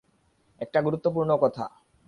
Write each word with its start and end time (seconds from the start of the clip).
একটা 0.61 0.79
গুরুত্বপূর্ণ 0.81 1.31
কথা। 1.37 1.65